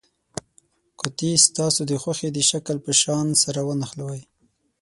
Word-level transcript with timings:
قطي 0.99 1.31
ستاسې 1.45 1.81
د 1.87 1.91
خوښې 2.01 2.29
د 2.33 2.39
شکل 2.49 2.77
په 2.85 2.91
شان 3.01 3.27
سره 3.43 3.59
ونښلوئ. 3.67 4.21